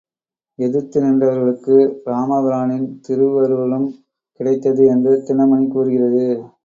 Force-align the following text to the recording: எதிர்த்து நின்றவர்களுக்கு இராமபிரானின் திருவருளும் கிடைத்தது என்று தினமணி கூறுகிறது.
எதிர்த்து 0.59 1.01
நின்றவர்களுக்கு 1.01 1.75
இராமபிரானின் 2.05 2.87
திருவருளும் 3.01 3.87
கிடைத்தது 4.39 4.85
என்று 4.85 5.13
தினமணி 5.27 5.67
கூறுகிறது. 5.67 6.25